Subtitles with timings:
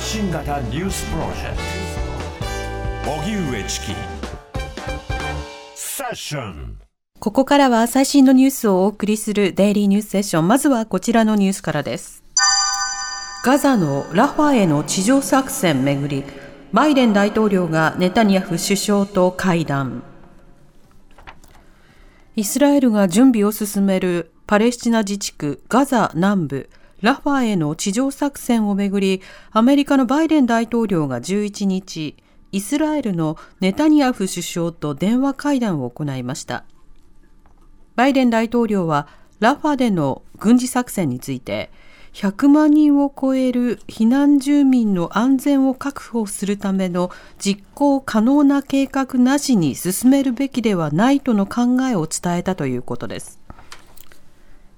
[0.00, 1.56] 発信型ニュースプロジェク
[3.04, 3.86] ト荻上チキ
[5.74, 6.78] セッション
[7.18, 10.48] ここからは最新のニュースをお送りするデイリーニュースセッション。
[10.48, 12.24] まずはこちらのニュースからです。
[13.44, 16.24] ガザのラファへの地上作戦めぐり、
[16.72, 20.02] バイデン大統領がネタニヤフ首相と会談。
[22.36, 26.70] イスラエルが準備を進めるパレスチナ自治区ガザ南部
[27.02, 32.16] ラファへの地上作戦をめぐり、アメリカのバイデン大統領が11日、
[32.52, 36.64] イスラエルのネタニヤフ首相と電話会談を行いました。
[37.96, 39.08] バイデン大統領は
[39.40, 41.70] ラファでの軍事作戦について
[42.12, 53.39] 100万人を超える避難住民の安全を確保するための実行可能な計画なしに進めるべきではないとの考えを伝えたということです。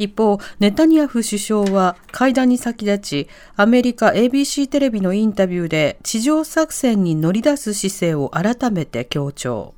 [0.00, 9.74] 一方、ネタニヤフ首相は会談に先立ち、アメリカ ABC テレビのインタビューで地上作戦に乗り出す姿勢を改めて強調。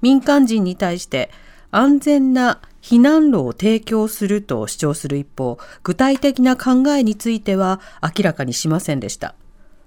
[0.00, 1.30] 民間人に対して
[1.72, 9.34] 安全な避難路を提供すると主張する一方、具体的な考えについては明らかにしませんでした。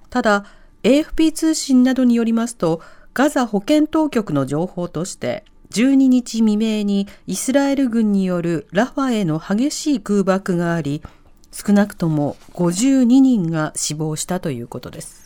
[0.09, 0.45] ただ、
[0.83, 2.81] AFP 通信などによりますと、
[3.13, 11.01] ガザ保健当局の情報として、12日未明にイスラエル軍によるラファへの激しい空爆があり、
[11.51, 15.25] 少なくとも52人が死亡したということです。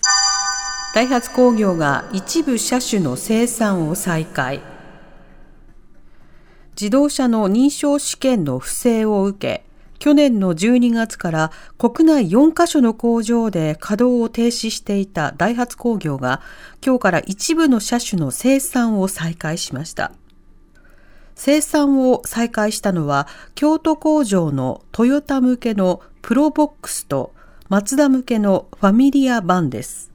[0.93, 4.61] ダイハツ工業が一部車種の生産を再開。
[6.79, 9.65] 自動車の認証試験の不正を受け、
[9.99, 16.41] 去年の12月から国内4カ所の工場で稼働を停止していたダイハツ工業が
[16.83, 20.13] 今日から一部の車種の生産を再開しました。
[21.39, 27.31] 生産を再開したのは京都工場のトヨタ向けのプロボックスと
[27.69, 30.11] マツダ向けのファミリア版です。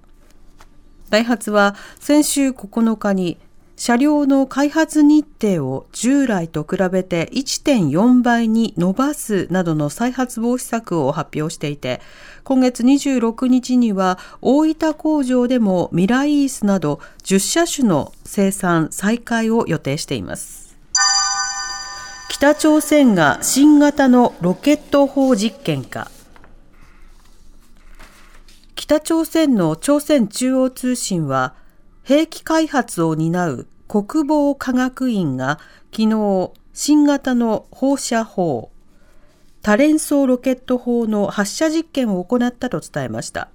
[1.08, 3.38] ダイハツは先週9日に
[3.76, 12.02] 車両の開発日程を従来と比べて1.4倍に伸ばすなどの再発防止策を発表していて、
[12.44, 20.63] 今月26日には大分工場でもミライースなど10車種の生産再開を予定しています。
[22.36, 26.10] 北朝鮮が新型のロケット砲実験か。
[28.74, 31.54] 北朝鮮の朝鮮中央通信は、
[32.02, 35.60] 兵器開発を担う国防科学院が
[35.92, 38.72] 昨日新型の放射砲
[39.62, 43.48] 多連装ロケット砲の発射実験を行ったと伝えました。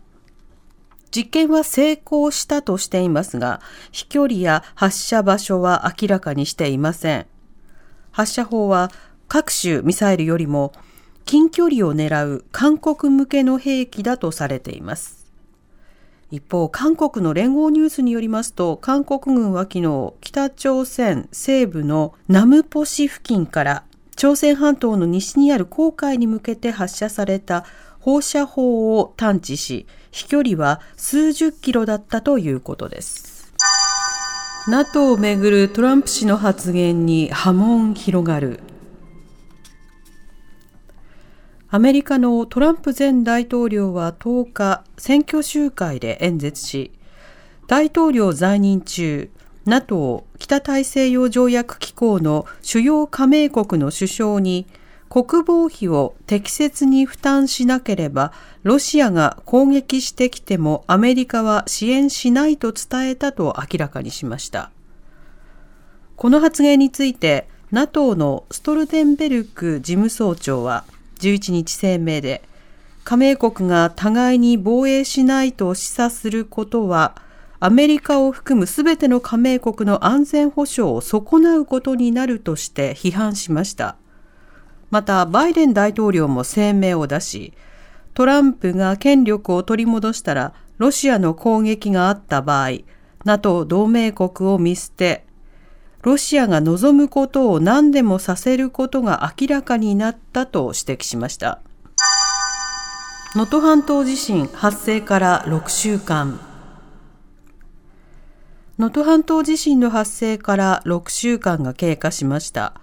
[1.11, 3.59] 実験は成功したとしていますが、
[3.91, 7.27] 飛距離や発射場所は明らかにしていません。
[8.11, 8.91] 発射砲は
[9.27, 10.73] 各種ミサイルよりも
[11.25, 15.19] 近距離を狙う韓国向けの兵器だとされています。
[16.31, 23.83] 一方、韓国の連合ニュースによりますと、韓国軍は昨日、北朝鮮西部のナムポ市付近から
[24.15, 27.65] 朝鮮半島の西にある黄海に向けて発射された
[27.99, 33.38] 放射砲を探知し、飛距離は数十キロだったということです。
[34.69, 38.59] NATO をめぐるトランプ氏の発言に波紋広がる。
[41.71, 46.91] アメリカのトランプ前大統領は10日、選挙集会で演説し、
[47.65, 49.31] 大統領在任中、
[49.65, 54.67] NATO 北大西洋条約機構の主要加盟国の首相に
[55.09, 58.31] 国防費を適切に負担しなければ、
[58.61, 64.71] ロシアが攻撃してきてもアメリカは支援しないと伝えたと明らかにしました。
[66.15, 70.85] この発言について、NATO のストルテンベルク事務総長は、
[71.19, 72.43] 11日声明で、
[73.03, 77.15] 加盟国が互いに防衛しないと示唆することは、
[77.59, 83.95] アメリカを含むすべての加盟国の安全保障を損なうことになるとして批判しました。
[84.91, 87.53] また、バイデン大統領も声明を出し、
[88.13, 92.79] トランプが権力を取り戻したら、ロシアの攻撃があった場合、
[93.25, 95.25] NATO 同盟国を見捨て、
[96.01, 101.59] ロシアが望むことを何でもさせることが明らかになったと指摘しました。
[103.35, 106.39] 能登半島地震発生から6週間。
[108.79, 112.73] 能登半島地震の発生から6週間が経過しました。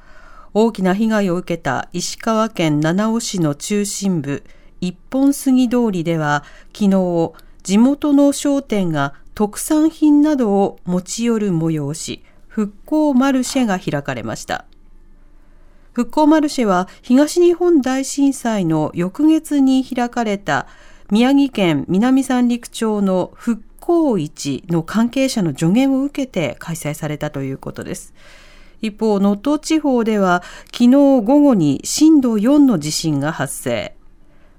[0.58, 4.42] 大きな被害を受けた石川県七尾市の中心部、
[4.80, 6.44] 一本杉通りでは、
[6.74, 7.32] 昨日、
[7.62, 14.64] 地元の商店が特産品などを持ち寄る催し、復興マルシェが開かれました。
[15.92, 20.66] 復興マルシェは東日本大震災の翌月に開かれた
[21.10, 28.14] 宮城県南三陸町の復興市の関係者の助言を受けて開催されたということです。
[28.80, 33.96] 一方、能登地方では昨日午後に震度4の地震が発生。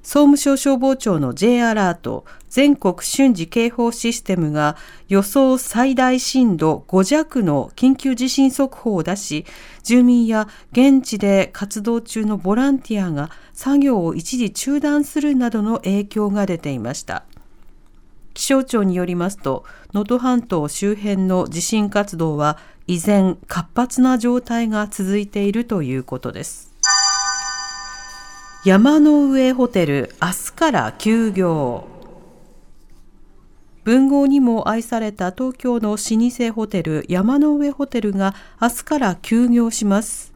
[0.08, 4.78] 総務省消防庁の J アラート全国瞬時警報システムが
[5.10, 9.46] 予想最大震度5弱の緊急地震速報を出し、
[9.84, 17.25] 住民や現地で活動中のボランティアが作業を一時中断するなどの影響が出ていました。
[18.38, 26.72] 気象庁によりますと、能登半島周辺の地震活動は依然活発な状態が続いているということです。
[28.63, 31.88] 山の上ホテル明日から休業。
[33.84, 40.31] 文豪にも愛された東京の老舗ホテル山の上ホテルが明日から休業します。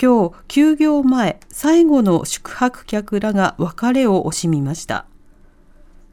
[0.00, 5.06] 今日休業前最後の宿泊客らが別れを惜しみました。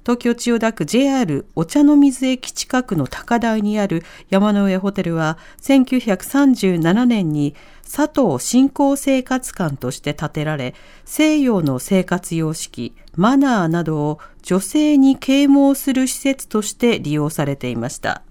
[0.09, 7.53] 東京千代田区 JR お茶の水駅近くの高台にある山の上ホテルは1937年に
[7.83, 10.73] 佐藤信仰生活館として建てられ
[11.05, 18.23] 西洋の生活様式マナーなどを女性に啓蒙する施設として利用されていました。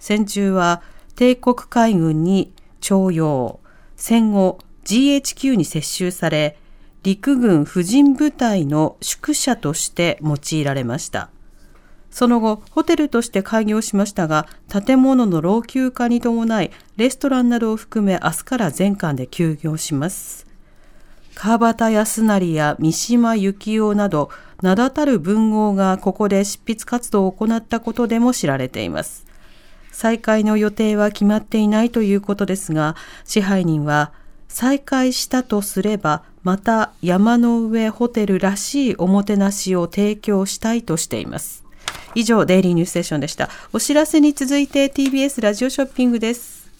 [0.00, 0.82] 戦中は
[1.14, 3.60] 帝国海軍に徴用。
[3.94, 6.58] 戦後 GHQ に接収され
[7.06, 11.30] 陸軍婦人部隊の宿舎として用いられました。
[12.10, 20.48] その後、ホテルとして開業しましたが、建物の老朽化に伴い、レストランなどを含め明日から全館で休業します。
[21.36, 24.28] 川端康成や三島由紀夫など、
[24.60, 29.26] 名だたる文豪がここで執筆活動を行ったことでも知られています。
[29.92, 34.10] 再開の予定は決まっていないということですが、支配人は、
[34.56, 41.62] 再開したとすれば、また山の上ホテルらしいおもてなしを提供したいとしています。
[42.14, 43.50] 以上、デイリーニュースセッションでした。
[43.74, 46.70] お知らせに続いて TBS ラジオショッピングです。